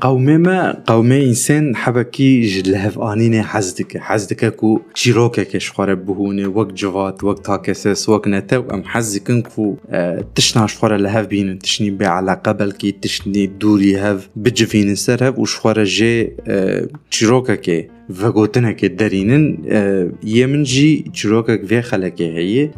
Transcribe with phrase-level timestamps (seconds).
[0.00, 3.98] قومي ما قومي إنسان حبكي جلهف آنيني حزدك.
[3.98, 10.24] حزدك كو شيروكك شخوره بهونه وقت جوات وقت هاكسس وقت نتا أم حزكن كو آه
[10.34, 15.84] تشنا شخورة لهف بين تشني بي على قبل كي تشني دوري هف بجفين سرهف وشخورة
[15.84, 22.70] جي آه شيروكك فغوتنك درينن آه يمن جي شيروكك في خلك هي.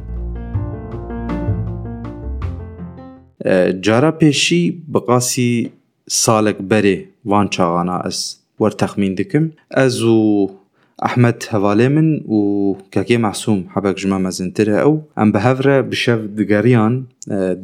[3.81, 5.71] جارا پیشی بقاسی
[6.09, 10.51] سالك بري وان چاغانا اس ور تخمين دكم از و
[11.03, 12.75] احمد هفالي من و
[13.11, 17.05] معصوم حبك جمع مزنتره أو ام بهفره بشف دقاريان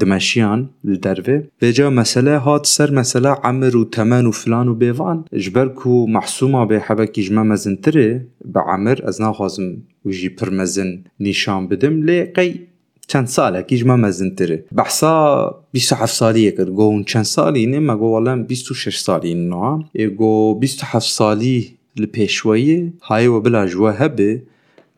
[0.00, 6.06] دمشيان لدرفه بجا مسألة هات سر مسألة عمر و تمن و فلان و بيفان جبركو
[6.06, 12.24] محسومة بي حبك جمع مزنتره بعمر از ناخازم وجي پرمزن نشان بدم.
[12.36, 12.73] قي
[13.06, 17.96] چند ساله کیش ما مزنتره بحسا 27 سالیه کرد گو اون چند سالی نه ما
[17.96, 24.42] گو ولن 26 سالی نه گو 27 سالی لپیشویه های و بلا جوه هبه.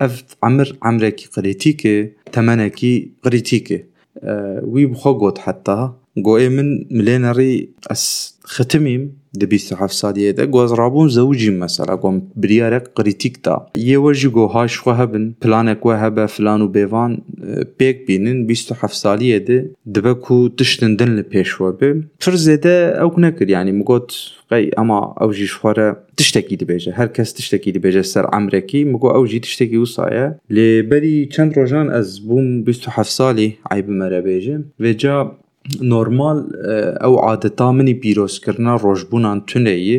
[0.01, 3.87] اف عمر عمره کی قریتی که تمنه کی قریتی که
[4.23, 5.89] آه، وی بخواه حتی
[6.27, 7.55] گۆێ من ملێ نەڕی
[7.91, 8.05] ئەس
[8.55, 9.03] ختمیم
[9.41, 13.57] دە 27 سالیێدە گۆزڕابوون زەوجی مەسەلا گۆم بریارێک قریتیکدا
[13.89, 17.13] یێوەژی گۆهاشخوا هەبن پلانێکوە هەبە فلان و بێوان
[17.79, 18.39] پێک بینن.
[18.47, 19.59] 27 سالیێدە
[19.95, 21.91] دبەک و تشتندن لە پێشوە بێ
[22.23, 24.11] پر زێدە ئەو نەکردیانی مگوت
[24.51, 29.79] قەی ئەما ئەوژی شخوارە تشتێکی دەبێژە هەر کەس تشتێکی دەبێژە سەر ئەمرێکی مگو ئەوژی تشتێکی
[29.85, 35.17] وسایە لێبەری چەند ڕۆژان ئەس بووم 27 سالی ئایبمەرە بێژم وێجا
[35.67, 36.39] و جا نۆرمال
[37.03, 39.99] ئەو عادەتا منی پیرۆزکردنا ڕۆژبوونان تونەیە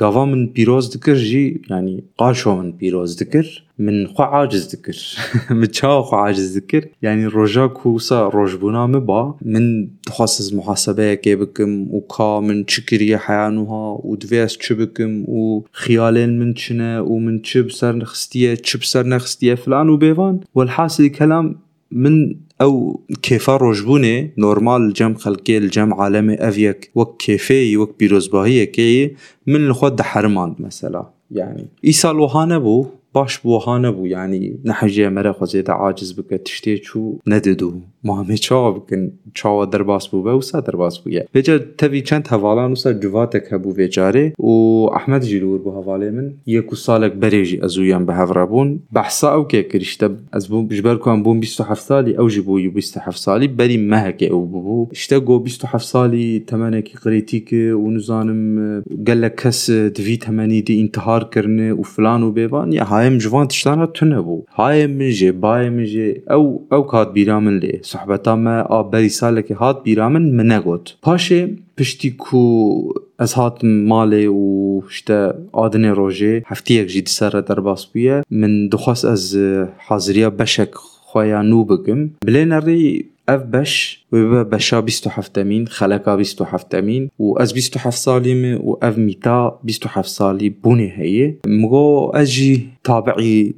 [0.00, 5.00] گاوا من پیرۆز دکرد ژی ینی قاشۆ من پیرۆز دکرد من خوا عاجز دکرد
[5.58, 9.66] من چاو خوا عاجز دکرد ینی ڕۆژا کوسا ڕۆژبوونا با من
[10.06, 16.32] دخواست محاسبەیەکێ بکەم و کا من چ کریە حیانوها و دوێست چ بکەم و خیالێن
[16.40, 20.36] من چنە و من چ بسەر نخستیە چ بسەر نەخستیە فلان و بێوان.
[20.54, 21.46] والحاصلی کەلام
[21.92, 29.16] من أو كيفا روجبوني نورمال جم خلقي الجم عالمي افيك وك كيفي وك بيروزباهية كي
[29.46, 35.32] من الخود حرمان مثلا يعني ايسال وهانا بو باش یعنی بو bu yani نحجي مرة
[35.32, 37.72] خوزيدا عاجز بك تشتي چو نددو
[38.04, 39.10] مهمه چاوا بکن.
[39.34, 44.32] چاوا درباس بو و سا درباس بویا بجا تبی چند حوالان وسا جواتک هبو ویجاره
[44.38, 44.50] و
[44.94, 46.32] احمد جلور بو حواله من.
[46.46, 51.40] یکو سالک بریجی ازویان به هفرابون بحثا او که کرشتا از بو بجبر کن بون
[51.40, 53.48] 27 سالی او جبو یو 27 سالی.
[53.48, 59.70] بری مهک او بو اشتا گو 27 سالی تمنکی قریتی که و نزانم گلک کس
[59.70, 62.32] دوی تمنی دی انتحار کرنه و فلان و
[62.72, 68.34] یا هاي مجوان تشتانا تنبو هاي منجي باي منجي أو أو كات بيرامن لي صحبتا
[68.34, 71.46] ما آه سالك هات بيرامن منغوت باشي
[71.80, 77.86] پشتی کو از هات ماله و شتا آدن روژه هفته یک جید سر در باس
[77.86, 79.36] بویه من دخواست از
[79.78, 82.10] حاضریا بشک خوایا نو بگم.
[82.26, 85.10] بلینر ری اف بش ya nû bikim bilênerî ev beş wê bibe beşa bîst û
[85.10, 89.58] heftemîn xeleka bîst û heftemîn û ez bîst û heft salî me û ev mîta
[89.64, 93.54] bîst û heft salî bûnê heye min got ez jî تابعي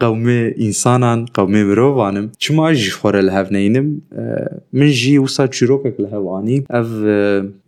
[0.00, 2.30] قومي انسانا قومي مروفانم.
[2.38, 4.00] چما جي خورا لهفنينم.
[4.72, 6.64] من جي وصا چيروكك لهواني.
[6.70, 6.88] أف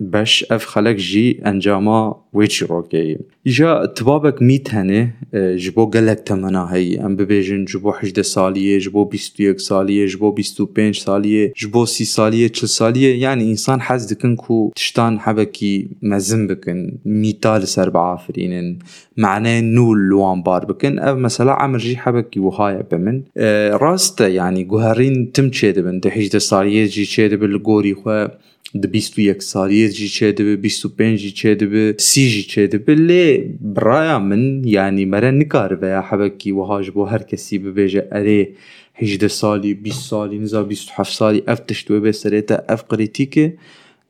[0.00, 7.06] باش أف خلق جي أنجاما وي چيروكي جا تبابك ميت هنه جبو قلق تمنا هي
[7.06, 12.01] أم ببيجن جبو حجدة سالية جبو بيستو يك سالية جبو بيستو بينج سالية جبو سي
[12.04, 18.78] سالية چل سالية يعني انسان حز دكن كو تشتان حبكي مزن بكن ميتال سر بعافرين
[19.16, 20.98] معناه نول لوان بار بکن.
[20.98, 23.22] اف مثلا عمر جي حبكي وهاي بمن.
[23.36, 28.26] آه راستا يعني جوهرين تم چه دبن؟ ده هجده سالیه جي چه دبن لگوری خو
[28.74, 34.18] د 21 سالیه جي چه دبن 25 جي چه سي جي چه دبن لي برايا
[34.18, 38.54] من يعني مرة نكار بيا حبكي وهاج بو هر كسي ببيجه اري
[38.94, 43.56] هجدة سالي 20 سالي نزا 27 سالي أف تشتوي بسريتا أف قريتيكي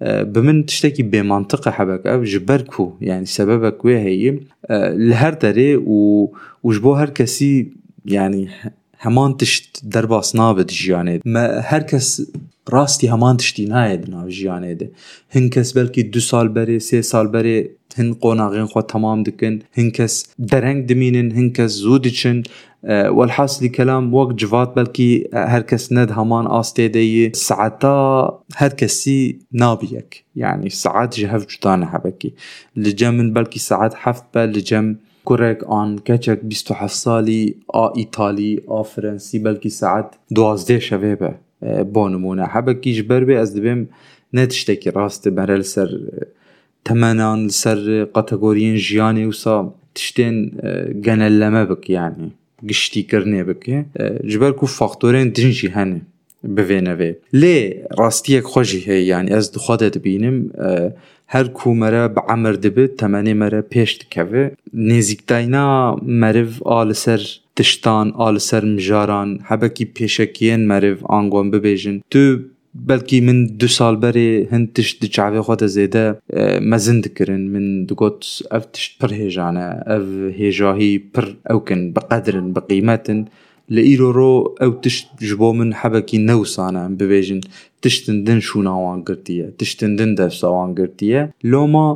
[0.02, 4.40] بمن تشتكي بمنطقة حبك أو جبركو يعني سببك ويه هي
[4.70, 6.32] لهر داري و
[6.62, 7.72] وجبو هر كسي
[8.04, 8.48] يعني
[9.00, 12.32] همان تشت درباس نابد جيانه ما هر کس
[12.68, 14.90] راستی همان تشتی ناید ناو جیانه ده
[15.34, 19.62] هن کس بلکی دو سال بره سه سال بره هن قوناغین خو تمام دکن.
[19.72, 22.42] هن کس درنگ دمینن هن کس زود چن.
[22.84, 30.24] والحاصل كلام وقت جوات بلكي هر كس ند همان آستي دي ساعتا هر كسي نابيك
[30.36, 32.34] يعني ساعات جهف جدانا حبكي
[32.76, 38.82] لجم بلكي ساعات حفت بل لجم كوريك آن كاتشك بيستو حف سالي آ إيطالي آ
[38.82, 41.34] فرنسي بلكي ساعات دوازده شوه به
[41.94, 43.80] بۆ نمونە حەبەکیش بەر بێ ئەس دەبێم
[44.36, 45.90] نەتشتێکی ڕاستە بەرە لەسەر
[46.86, 47.80] تەمەنان لەسەر
[48.14, 49.56] قەتەگۆریین ژیانی وسا
[49.96, 50.36] تشتێن
[51.06, 52.30] گەنە لەمە بکیانی
[52.68, 53.78] گشتیکردنێ بکێ
[54.30, 56.00] جبەر و فاکتۆرێن دنجی هەنێ
[56.56, 57.10] بڤێنەوێ
[57.40, 57.58] لێ
[57.98, 60.36] ڕاستیەک خۆشی هەیە ینی ئەس دخوادە دەبینم
[61.34, 64.44] هەر کومەرە بە عمر دەبێت تەمەنێ مەرە پێش دکەوێ.
[64.88, 65.66] نێزیکتاینا
[66.20, 67.22] مەرڤ ئا لەسەر
[67.56, 71.96] تشتان ئا لەسەر مژاران هەبەکی پێشەکیەن مەرڤ ئانگۆن ببێژن.
[72.12, 72.22] تو
[72.88, 76.04] بەلکی من دو سال بەرێ هەند تشت دچاوێ خۆتە زێدە
[76.70, 78.20] مەزن دکردن من دگوت
[78.52, 80.06] ئەف تشت پر هێژانە ئەv
[80.40, 83.20] هێژاهی پر ئەوکن بەقەدرن بە قیمەتن.
[83.74, 87.40] لە ئیرۆڕۆ ئەو تشت ji بۆ من حەبەکی نەوسانە ببێژن
[87.82, 91.22] تشتندن شووناوان گرتیە تشتندن دەفساوان گرتیە.
[91.52, 91.86] لۆما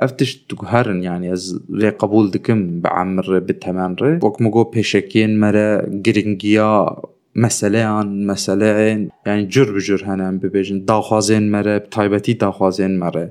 [0.00, 0.38] ئەف تشت
[0.72, 1.44] هەرن ینی ئەس
[1.80, 5.68] لێ قبول دکم بە عمر بتەمەنڕێ وەکمەگۆ پێشەکێن مەرە
[6.04, 6.72] گرنگیا
[7.42, 10.78] مەسلەیان مەسلەیان ینی جر بجر هەنان ببێژن.
[10.90, 13.26] داخوازێن مەرە تایبەتی داخوازێن مەرە.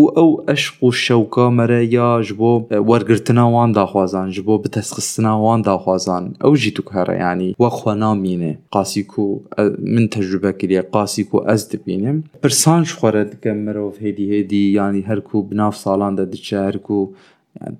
[0.00, 2.52] و ئەو ئەشق و شەوکە مەرە یاژ بۆ
[2.90, 6.24] وەرگرتناوان داخوازان ji بۆ بتەسخستناوان داخوازان.
[6.44, 8.52] ئەو ژی تو هەرە ینی وەخوا نامینێ.
[8.74, 9.26] قاسیک و
[9.94, 15.36] من تەجروبە کردە قاسیک و ئەس دبینم پرسانج خۆرە دکەم مرۆڤ هێدی هێدی ینی هەرکو
[15.50, 16.98] بناف ساڵاندا دچە هەرکو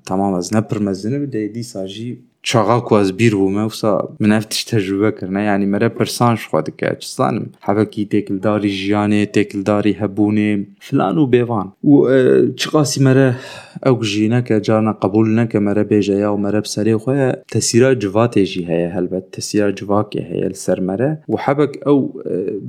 [0.08, 2.12] تەمام ئەز نەپرمەزنە بدە دیساژی
[2.48, 3.92] چاغاکو ئەس بیر بوومە وسا
[4.22, 10.50] منەفتش تەجروبەکردە ینی مەرە پرسانش خوا دکە چستانم حەبەکی تێکلداری ژیانێ تێکلداری هەبوونێ
[10.86, 11.94] فلان و بێوان و
[12.60, 13.28] چ قاسی مەرە
[13.84, 19.24] ئەو ژینەکە جارە قبول نەکە مەرە بێژەیە و مەرە سەرێ خۆیە تەسیرا جواتێژی هەیە هەلبەت
[19.36, 21.98] تەسیرا جوواکێ هەیە سەرمەرە و حەبک ئەو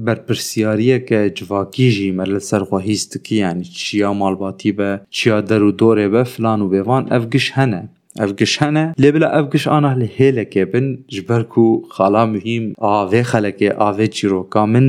[0.05, 6.07] بەرپرسیاریە کە جوواکیژی مەر لە سەرخوا هیستکی ینی چیا ماڵباتی بە چیا دەر و دۆرێ
[6.13, 7.81] بە فلان و بێوان ئەف گشت هەنە
[8.19, 10.85] ئەفگش هەنە لێبلا ئەفگش ئاە لە هێلەکێ بن
[11.15, 14.87] ژبەر و خاڵا مهم ئاێ خەلەکێ ئاێ چیرۆکا من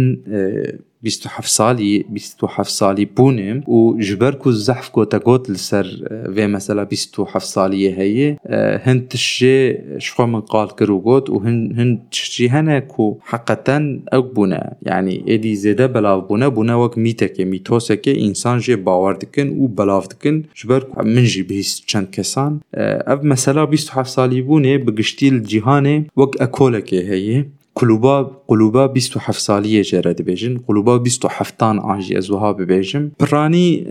[1.03, 7.99] بيستو حفصالي بيستو حفصالي بونيم وجبركو الزحف كوتا كوت لسر آه، في مثلا بيستو حفصالي
[7.99, 8.37] هي.
[8.47, 15.25] آه، هنت الشي شخو من قال كرو كوت وهنت الشي هناكو حقا اك بنا يعني
[15.35, 21.25] إدي زيدا بلاف بنا بنا وك ميتاكي ميتوسكي إنسان جي باوردكن و بلافدكن جبركو من
[21.25, 27.45] جي بيس چند كسان آه، أب مثلا بيستو حفصالي بوني بقشتيل جيهاني وك أكولكي هي.
[27.76, 33.87] قلوبا قلوبا 27 سالیه جره دبیجن قلوبا 27 تان آنجی از وها ببیجم پرانی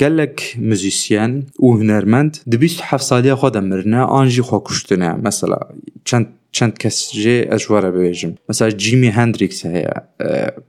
[0.00, 5.58] گلک مزیسین و هنرمند د 27 سالیه خود مرنه آنجی خو کشتنه مثلا
[6.04, 10.02] چند چند کس جه اجواره ببیجم مثلا جیمی هندریکس هیا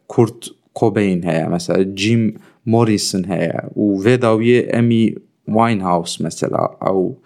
[0.08, 0.34] کورت
[0.74, 5.16] کوبین هیا مثلا جیم موریسن هیا و ویداویه امی
[5.48, 7.18] واین هاوس مثلا او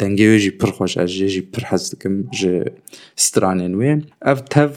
[0.00, 2.54] دەنگێژی پرخۆش ئەژێژی پر حەز دکم ji
[3.24, 3.92] stranên wê
[4.30, 4.70] ev tev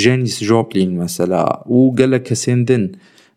[0.00, 1.44] ژێنی ژۆپلین مەسەلا
[1.74, 2.84] û gelek kesên din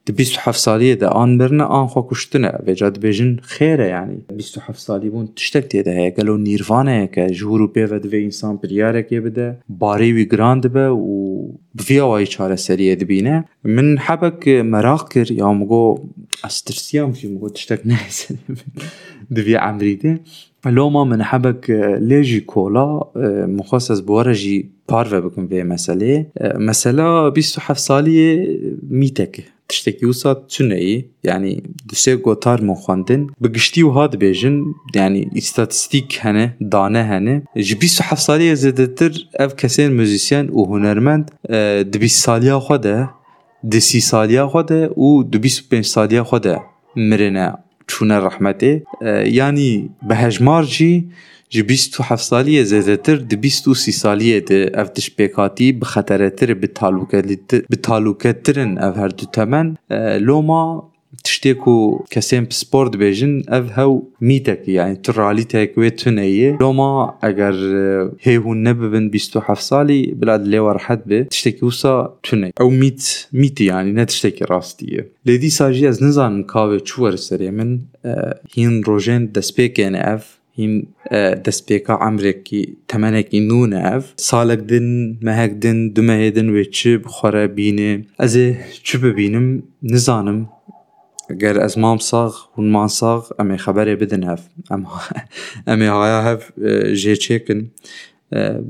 [0.07, 4.73] د 27 سالي د ان برنا ان خو کوشتنه و جاد بجن خيره يعني 27
[4.85, 9.01] سالي بون تشتك دي ده قالو نيرفانا كه جور بي و د وي انسان برياره
[9.01, 13.99] كه بده باري وي گراند به و في أو اي چاره سري اد بينه من
[13.99, 16.09] حبك مراكر يا مگو
[16.45, 18.35] استرسيام في مگو تشتك نه سن
[19.31, 20.19] د وي
[20.65, 21.69] لو ما من حبك
[21.99, 23.11] ليجي كولا
[23.47, 28.59] مخصص بورجي بارفه بكم في مساله مساله 27 سالي
[28.89, 34.63] ميتك تشتکی وسا تونهی یعنی دوسه گوتار من خواندن بگشتی و هاد بیجن
[34.95, 40.49] یعنی استاتستیک هنه دانه هنه جی بیس و هفت سالی زده تر او کسین موزیسین
[40.49, 41.31] و هنرمند
[41.91, 43.09] دو بیس سالی ها خواده
[43.71, 46.41] دو سی سالی ها خواده و دو بیس پنج سالی ها
[46.95, 47.53] مرنه
[47.87, 48.83] چونه رحمته
[49.25, 51.09] یعنی به هجمار جی
[51.55, 56.53] جبیستو حفصالیه زده تر دبیستو سی سالیه ده اف دشپیکاتی بخطره تر
[57.71, 59.77] بطالوکت ترن اف هر دو تمن.
[59.91, 60.89] آه، لوما
[61.23, 66.57] تشتی کو کسیم سپورت بیجن اف هاو میتک یعنی تر رالی تاکوی تونیه.
[66.61, 72.51] لوما اگر آه، هی نببن بیستو حفصالی بلاد لیو ارحد بی تشتی کو سا تونی.
[72.61, 75.09] أو میت میتی یعنی نه تشتی که راستیه.
[75.25, 80.42] لیدی ساجی از نزان کاوی چوار سریمن آه، هین روژن دسپیکین اف.
[80.57, 80.73] هین
[81.45, 84.87] دەستپێکا ئەمرێکی تەمەەکی نونەف ساڵێکدن
[85.27, 87.91] مەهەکدن دومەهێدن وێ چ بخۆرە بینێ.
[88.21, 88.47] ئەزێ
[88.87, 89.47] چ ببینم؟
[89.93, 90.39] نزانم.
[91.41, 94.41] گەر ئەز مام ساغ هونمان ساغ ئەمێ خەبەرێ بدن هەف
[95.69, 96.41] ئەمێ هایا هەف
[97.01, 97.61] ژێچێکن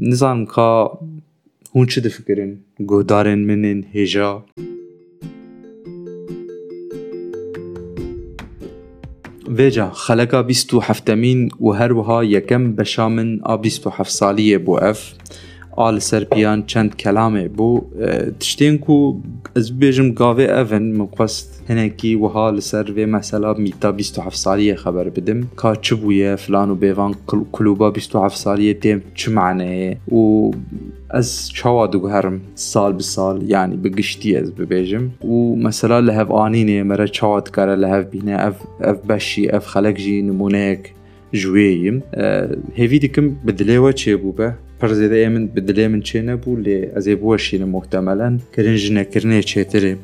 [0.09, 0.69] نزانم کا
[1.73, 2.51] هون چ دفکردن
[2.91, 4.31] گۆدارێن منن هێژا.
[9.57, 11.73] Difikirin guhdarên min ên hêja vêca xeleka bîst û heftemîn û
[15.75, 17.81] آل سر پیان چند کلامه بو
[18.39, 19.15] تشتین کو
[19.55, 25.47] از بیجم گاوه اون مقصد هنکی وها لسر و مثلا میتا 27 سالیه خبر بدم.
[25.55, 27.15] کا چه بویه فلان و بیوان
[27.51, 30.51] کلوبا 27 سالیه دیم چه معنیه و
[31.09, 37.75] از چاوا دگوهرم سال بسال يعني بقشتي از ببيجم ومثلا لهف آنيني مرة چاوا تكارا
[37.75, 40.93] لهف بينا اف اف بشي اف خلق جي نمونيك
[41.33, 42.01] جويم
[42.75, 44.15] هيفي ديكم بدليوه چه
[44.83, 48.39] بدلی من نبود؟ لی از ای بوشین محتملا.
[48.55, 49.95] کرین جنه کرنه چه تری؟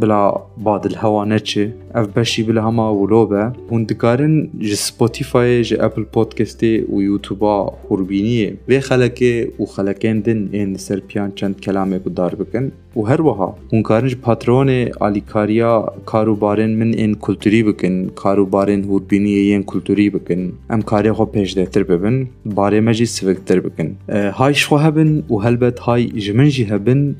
[0.00, 6.02] بلا بعد الهوا نچه اف بشی بلا هما ولوبه هون دکارن ج سپوتیفای ج اپل
[6.02, 8.54] پودکستی و یوتیوبا خوربینیه.
[8.68, 12.72] و خلکه و خلکین دن این سر پیان چند کلامه کو دار بکن.
[12.96, 18.06] و هر وها هون کارنج پاترون آلیکاریا کاروبارن من این کلتوری بکن.
[18.06, 20.52] کاروبارن هوربینی این کلتوری بکن.
[20.70, 22.26] ام کاری خو پیش دهتر ببن.
[22.44, 23.96] باره مجی سوکتر بکن.
[24.16, 27.14] هاي شو هبن وهلبت هاي جمنجي هبن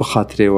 [0.00, 0.48] بخاطري